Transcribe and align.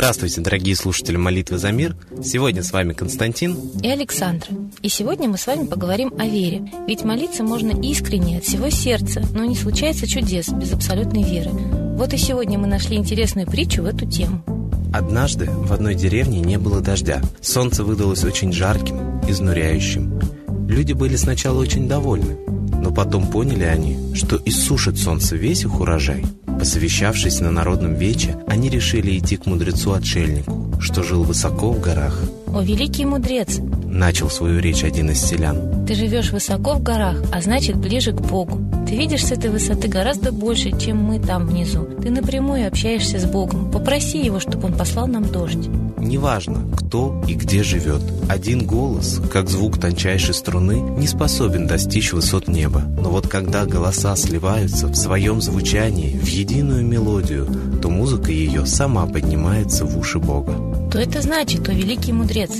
Здравствуйте, 0.00 0.40
дорогие 0.40 0.74
слушатели 0.76 1.18
«Молитвы 1.18 1.58
за 1.58 1.72
мир». 1.72 1.94
Сегодня 2.24 2.62
с 2.62 2.72
вами 2.72 2.94
Константин 2.94 3.54
и 3.82 3.88
Александра. 3.90 4.48
И 4.80 4.88
сегодня 4.88 5.28
мы 5.28 5.36
с 5.36 5.46
вами 5.46 5.66
поговорим 5.66 6.14
о 6.18 6.24
вере. 6.24 6.72
Ведь 6.88 7.04
молиться 7.04 7.44
можно 7.44 7.78
искренне, 7.82 8.38
от 8.38 8.44
всего 8.44 8.70
сердца, 8.70 9.22
но 9.34 9.44
не 9.44 9.54
случается 9.54 10.06
чудес 10.06 10.48
без 10.48 10.72
абсолютной 10.72 11.22
веры. 11.22 11.50
Вот 11.50 12.14
и 12.14 12.16
сегодня 12.16 12.58
мы 12.58 12.66
нашли 12.66 12.96
интересную 12.96 13.46
притчу 13.46 13.82
в 13.82 13.84
эту 13.84 14.06
тему. 14.06 14.42
Однажды 14.90 15.50
в 15.50 15.70
одной 15.70 15.94
деревне 15.94 16.40
не 16.40 16.56
было 16.56 16.80
дождя. 16.80 17.20
Солнце 17.42 17.84
выдалось 17.84 18.24
очень 18.24 18.54
жарким, 18.54 19.20
изнуряющим. 19.28 20.18
Люди 20.66 20.94
были 20.94 21.16
сначала 21.16 21.60
очень 21.60 21.88
довольны, 21.88 22.38
но 22.46 22.90
потом 22.90 23.30
поняли 23.30 23.64
они, 23.64 24.14
что 24.14 24.40
иссушит 24.46 24.96
солнце 24.96 25.36
весь 25.36 25.64
их 25.64 25.78
урожай. 25.78 26.24
Посовещавшись 26.60 27.40
на 27.40 27.50
народном 27.50 27.94
вече, 27.94 28.36
они 28.46 28.68
решили 28.68 29.18
идти 29.18 29.38
к 29.38 29.46
мудрецу-отшельнику, 29.46 30.78
что 30.78 31.02
жил 31.02 31.22
высоко 31.22 31.72
в 31.72 31.80
горах. 31.80 32.20
«О, 32.48 32.60
великий 32.60 33.06
мудрец!»– 33.06 33.60
начал 33.86 34.28
свою 34.28 34.60
речь 34.60 34.84
один 34.84 35.10
из 35.10 35.22
селян. 35.22 35.86
«Ты 35.86 35.94
живешь 35.94 36.32
высоко 36.32 36.74
в 36.74 36.82
горах, 36.82 37.16
а 37.32 37.40
значит 37.40 37.76
ближе 37.76 38.12
к 38.12 38.20
Богу. 38.20 38.69
Ты 38.86 38.96
видишь 38.96 39.26
с 39.26 39.32
этой 39.32 39.50
высоты 39.50 39.88
гораздо 39.88 40.32
больше, 40.32 40.78
чем 40.78 40.98
мы 40.98 41.18
там 41.18 41.46
внизу. 41.46 41.86
Ты 42.02 42.10
напрямую 42.10 42.66
общаешься 42.66 43.18
с 43.18 43.24
Богом. 43.24 43.70
Попроси 43.70 44.24
Его, 44.24 44.40
чтобы 44.40 44.66
Он 44.66 44.72
послал 44.74 45.06
нам 45.06 45.24
дождь». 45.24 45.68
Неважно, 45.98 46.64
кто 46.76 47.22
и 47.28 47.34
где 47.34 47.62
живет. 47.62 48.00
Один 48.28 48.66
голос, 48.66 49.20
как 49.30 49.50
звук 49.50 49.78
тончайшей 49.78 50.34
струны, 50.34 50.80
не 50.98 51.06
способен 51.06 51.66
достичь 51.66 52.12
высот 52.12 52.48
неба. 52.48 52.82
Но 53.00 53.10
вот 53.10 53.28
когда 53.28 53.66
голоса 53.66 54.16
сливаются 54.16 54.86
в 54.86 54.96
своем 54.96 55.42
звучании 55.42 56.18
в 56.18 56.26
единую 56.26 56.86
мелодию, 56.86 57.46
то 57.82 57.90
музыка 57.90 58.32
ее 58.32 58.64
сама 58.64 59.06
поднимается 59.06 59.84
в 59.84 59.98
уши 59.98 60.18
Бога. 60.18 60.54
То 60.90 60.98
это 60.98 61.20
значит, 61.20 61.68
о 61.68 61.72
великий 61.72 62.12
мудрец? 62.12 62.50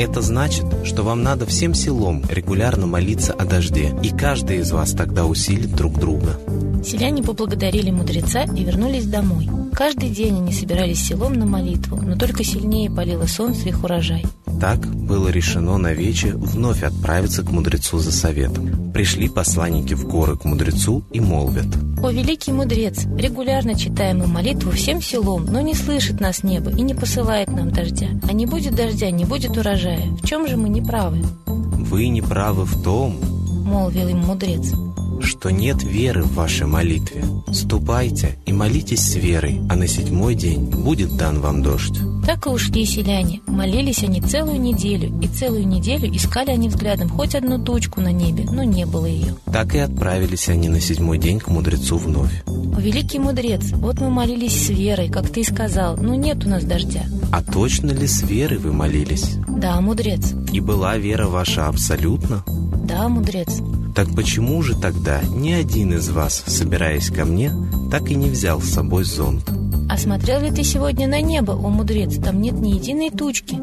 Это 0.00 0.22
значит, 0.22 0.64
что 0.84 1.02
вам 1.02 1.22
надо 1.22 1.44
всем 1.44 1.74
селом 1.74 2.22
регулярно 2.26 2.86
молиться 2.86 3.34
о 3.34 3.44
дожде, 3.44 3.94
и 4.02 4.08
каждый 4.08 4.60
из 4.60 4.72
вас 4.72 4.92
тогда 4.92 5.26
усилит 5.26 5.76
друг 5.76 5.98
друга. 5.98 6.40
Селяне 6.82 7.22
поблагодарили 7.22 7.90
мудреца 7.90 8.44
и 8.44 8.64
вернулись 8.64 9.04
домой. 9.04 9.50
Каждый 9.74 10.08
день 10.08 10.36
они 10.38 10.54
собирались 10.54 11.06
селом 11.06 11.34
на 11.34 11.44
молитву, 11.44 12.00
но 12.00 12.16
только 12.16 12.44
сильнее 12.44 12.90
палило 12.90 13.26
солнце 13.26 13.68
их 13.68 13.84
урожай. 13.84 14.24
Так 14.58 14.80
было 14.86 15.28
решено 15.28 15.76
на 15.76 15.92
вече 15.92 16.32
вновь 16.34 16.82
отправиться 16.82 17.42
к 17.42 17.50
мудрецу 17.50 17.98
за 17.98 18.10
советом. 18.10 18.92
Пришли 18.94 19.28
посланники 19.28 19.92
в 19.92 20.08
горы 20.08 20.38
к 20.38 20.46
мудрецу 20.46 21.04
и 21.12 21.20
молвят. 21.20 21.66
«О, 22.02 22.10
великий 22.10 22.50
мудрец, 22.50 23.04
регулярно 23.16 23.78
читаем 23.78 24.20
мы 24.20 24.26
молитву 24.26 24.70
всем 24.70 25.02
селом, 25.02 25.44
но 25.44 25.60
не 25.60 25.74
слышит 25.74 26.18
нас 26.18 26.42
небо 26.42 26.70
и 26.70 26.80
не 26.80 26.94
посылает 26.94 27.48
нам 27.48 27.70
дождя. 27.70 28.08
А 28.26 28.32
не 28.32 28.46
будет 28.46 28.74
дождя, 28.74 29.10
не 29.10 29.26
будет 29.26 29.56
урожая. 29.58 30.06
В 30.22 30.26
чем 30.26 30.48
же 30.48 30.56
мы 30.56 30.70
не 30.70 30.80
правы?» 30.80 31.22
«Вы 31.46 32.08
не 32.08 32.22
правы 32.22 32.64
в 32.64 32.82
том,— 32.82 33.16
молвил 33.64 34.08
им 34.08 34.20
мудрец, 34.20 34.72
что 35.20 35.50
нет 35.50 35.82
веры 35.82 36.22
в 36.22 36.34
вашей 36.34 36.66
молитве. 36.66 37.22
Ступайте 37.52 38.38
и 38.46 38.52
молитесь 38.52 39.00
с 39.00 39.16
верой, 39.16 39.60
а 39.68 39.76
на 39.76 39.86
седьмой 39.86 40.34
день 40.34 40.64
будет 40.64 41.16
дан 41.16 41.40
вам 41.40 41.62
дождь». 41.62 42.00
Так 42.26 42.46
и 42.46 42.50
ушли 42.50 42.84
селяне. 42.84 43.40
Молились 43.46 44.04
они 44.04 44.20
целую 44.20 44.60
неделю, 44.60 45.12
и 45.20 45.26
целую 45.26 45.66
неделю 45.66 46.14
искали 46.14 46.50
они 46.50 46.68
взглядом 46.68 47.08
хоть 47.08 47.34
одну 47.34 47.62
тучку 47.62 48.00
на 48.00 48.12
небе, 48.12 48.46
но 48.50 48.62
не 48.62 48.86
было 48.86 49.06
ее. 49.06 49.34
Так 49.52 49.74
и 49.74 49.78
отправились 49.78 50.48
они 50.48 50.68
на 50.68 50.80
седьмой 50.80 51.18
день 51.18 51.40
к 51.40 51.48
мудрецу 51.48 51.96
вновь. 51.96 52.42
«О, 52.46 52.80
великий 52.80 53.18
мудрец, 53.18 53.72
вот 53.72 54.00
мы 54.00 54.10
молились 54.10 54.66
с 54.66 54.68
верой, 54.70 55.08
как 55.08 55.28
ты 55.28 55.44
сказал, 55.44 55.96
но 55.96 56.14
нет 56.14 56.44
у 56.46 56.48
нас 56.48 56.64
дождя». 56.64 57.04
А 57.32 57.42
точно 57.42 57.92
ли 57.92 58.06
с 58.06 58.22
верой 58.22 58.58
вы 58.58 58.72
молились? 58.72 59.36
Да, 59.48 59.80
мудрец. 59.80 60.32
И 60.52 60.60
была 60.60 60.96
вера 60.96 61.28
ваша 61.28 61.68
абсолютно? 61.68 62.42
Да, 62.84 63.08
мудрец. 63.08 63.60
Так 63.94 64.14
почему 64.14 64.62
же 64.62 64.76
тогда 64.76 65.20
ни 65.22 65.52
один 65.52 65.94
из 65.94 66.08
вас, 66.10 66.42
собираясь 66.46 67.10
ко 67.10 67.24
мне, 67.24 67.52
так 67.90 68.10
и 68.10 68.14
не 68.14 68.30
взял 68.30 68.60
с 68.60 68.70
собой 68.70 69.04
зонт? 69.04 69.48
А 69.90 69.98
смотрел 69.98 70.40
ли 70.40 70.52
ты 70.52 70.62
сегодня 70.62 71.08
на 71.08 71.20
небо, 71.20 71.50
о 71.50 71.68
мудрец? 71.68 72.14
Там 72.22 72.40
нет 72.40 72.54
ни 72.54 72.74
единой 72.74 73.10
тучки. 73.10 73.58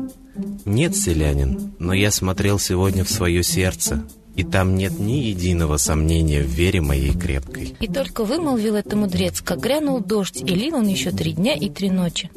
Нет, 0.66 0.94
селянин, 0.94 1.72
но 1.80 1.94
я 1.94 2.12
смотрел 2.12 2.60
сегодня 2.60 3.06
в 3.06 3.10
свое 3.10 3.44
сердце, 3.44 4.04
и 4.36 4.44
там 4.44 4.76
нет 4.76 5.00
ни 5.00 5.14
единого 5.14 5.78
сомнения 5.78 6.44
в 6.44 6.48
вере 6.48 6.82
моей 6.82 7.14
крепкой. 7.14 7.78
И 7.80 7.88
только 7.88 8.26
вымолвил 8.26 8.76
это 8.76 8.98
мудрец, 8.98 9.40
как 9.40 9.62
грянул 9.62 10.02
дождь, 10.02 10.42
и 10.42 10.54
лил 10.54 10.76
он 10.76 10.88
еще 10.88 11.12
три 11.12 11.32
дня 11.32 11.54
и 11.54 11.70
три 11.70 11.90
ночи. 11.90 12.30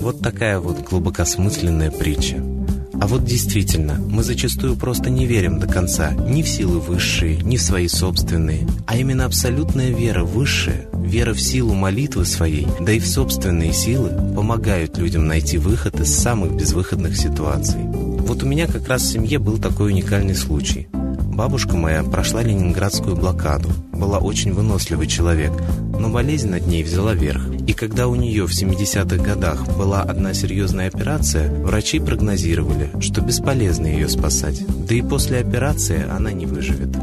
Вот 0.00 0.20
такая 0.20 0.58
вот 0.58 0.80
глубокосмысленная 0.80 1.90
притча. 1.90 2.42
А 2.98 3.06
вот 3.06 3.26
действительно, 3.26 3.96
мы 4.08 4.22
зачастую 4.22 4.76
просто 4.76 5.10
не 5.10 5.26
верим 5.26 5.58
до 5.58 5.66
конца 5.66 6.12
ни 6.12 6.40
в 6.40 6.48
силы 6.48 6.80
высшие, 6.80 7.36
ни 7.42 7.58
в 7.58 7.62
свои 7.62 7.88
собственные, 7.88 8.66
а 8.86 8.96
именно 8.96 9.26
абсолютная 9.26 9.90
вера 9.90 10.24
высшая, 10.24 10.88
вера 11.06 11.32
в 11.32 11.40
силу 11.40 11.74
молитвы 11.74 12.24
своей, 12.24 12.66
да 12.80 12.92
и 12.92 12.98
в 12.98 13.06
собственные 13.06 13.72
силы 13.72 14.10
помогают 14.34 14.98
людям 14.98 15.26
найти 15.26 15.56
выход 15.56 16.00
из 16.00 16.14
самых 16.14 16.54
безвыходных 16.54 17.16
ситуаций. 17.16 17.80
Вот 17.82 18.42
у 18.42 18.46
меня 18.46 18.66
как 18.66 18.88
раз 18.88 19.02
в 19.02 19.12
семье 19.12 19.38
был 19.38 19.58
такой 19.58 19.92
уникальный 19.92 20.34
случай. 20.34 20.88
Бабушка 20.92 21.76
моя 21.76 22.02
прошла 22.02 22.42
ленинградскую 22.42 23.14
блокаду, 23.14 23.68
была 23.92 24.18
очень 24.18 24.52
выносливый 24.52 25.06
человек, 25.06 25.52
но 25.98 26.08
болезнь 26.08 26.48
над 26.48 26.66
ней 26.66 26.82
взяла 26.82 27.14
верх. 27.14 27.42
И 27.66 27.72
когда 27.72 28.08
у 28.08 28.14
нее 28.14 28.46
в 28.46 28.52
70-х 28.52 29.22
годах 29.22 29.66
была 29.76 30.02
одна 30.02 30.32
серьезная 30.34 30.88
операция, 30.88 31.52
врачи 31.62 31.98
прогнозировали, 31.98 32.90
что 33.00 33.20
бесполезно 33.20 33.86
ее 33.86 34.08
спасать. 34.08 34.64
Да 34.88 34.94
и 34.94 35.02
после 35.02 35.38
операции 35.38 36.04
она 36.08 36.32
не 36.32 36.46
выживет. 36.46 36.96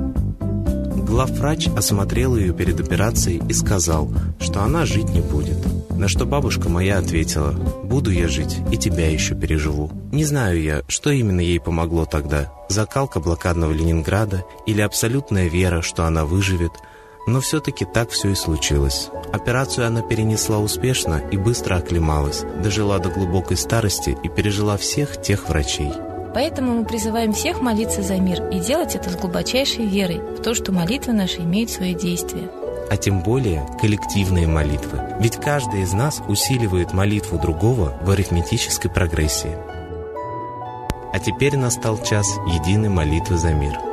Главврач 1.13 1.68
осмотрел 1.68 2.35
ее 2.35 2.53
перед 2.53 2.79
операцией 2.79 3.40
и 3.47 3.53
сказал, 3.53 4.12
что 4.40 4.63
она 4.63 4.84
жить 4.88 5.09
не 5.09 5.22
будет. 5.22 5.59
На 5.91 6.07
что 6.07 6.25
бабушка 6.25 6.69
моя 6.69 6.97
ответила, 6.97 7.51
«Буду 7.84 8.09
я 8.09 8.28
жить, 8.28 8.57
и 8.72 8.78
тебя 8.78 9.12
еще 9.12 9.35
переживу». 9.35 9.91
Не 10.12 10.25
знаю 10.25 10.59
я, 10.59 10.81
что 10.88 11.12
именно 11.12 11.40
ей 11.40 11.59
помогло 11.59 12.06
тогда. 12.06 12.51
Закалка 12.68 13.19
блокадного 13.19 13.72
Ленинграда 13.74 14.44
или 14.66 14.81
абсолютная 14.81 15.50
вера, 15.50 15.84
что 15.84 16.06
она 16.06 16.25
выживет– 16.25 16.72
но 17.25 17.40
все-таки 17.40 17.85
так 17.85 18.09
все 18.09 18.31
и 18.31 18.35
случилось. 18.35 19.09
Операцию 19.31 19.88
она 19.88 20.01
перенесла 20.01 20.57
успешно 20.57 21.24
и 21.31 21.38
быстро 21.38 21.75
оклемалась, 21.75 22.44
дожила 22.62 23.00
до 23.00 23.07
глубокой 23.09 23.56
старости 23.56 24.18
и 24.24 24.28
пережила 24.28 24.75
всех 24.75 25.22
тех 25.22 25.47
врачей. 25.47 25.94
Поэтому 26.33 26.73
мы 26.73 26.85
призываем 26.85 27.33
всех 27.33 27.61
молиться 27.61 28.01
за 28.01 28.16
мир 28.16 28.49
и 28.49 28.59
делать 28.59 28.95
это 28.95 29.09
с 29.09 29.16
глубочайшей 29.16 29.85
верой 29.85 30.19
в 30.19 30.41
то, 30.41 30.53
что 30.53 30.71
молитвы 30.71 31.13
наши 31.13 31.41
имеют 31.41 31.69
свое 31.69 31.94
действие. 31.94 32.49
А 32.89 32.97
тем 32.97 33.21
более 33.21 33.66
коллективные 33.79 34.47
молитвы. 34.47 34.99
Ведь 35.19 35.38
каждый 35.38 35.81
из 35.81 35.94
нас 35.94 36.21
усиливает 36.27 36.94
молитву 36.94 37.39
другого 37.39 37.97
в 38.01 38.09
арифметической 38.09 38.91
прогрессии. 38.91 39.55
А 41.13 41.19
теперь 41.19 41.55
настал 41.57 41.97
час 42.03 42.25
единой 42.47 42.89
молитвы 42.89 43.38
за 43.38 43.53
мир– 43.53 43.77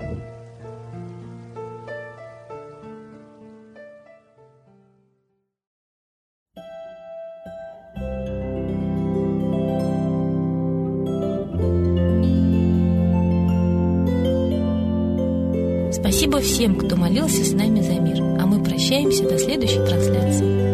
Спасибо 16.01 16.39
всем, 16.39 16.75
кто 16.75 16.95
молился 16.95 17.45
с 17.45 17.53
нами 17.53 17.79
за 17.79 17.93
мир, 17.93 18.21
а 18.41 18.45
мы 18.47 18.63
прощаемся 18.63 19.23
до 19.29 19.37
следующей 19.37 19.85
трансляции. 19.85 20.71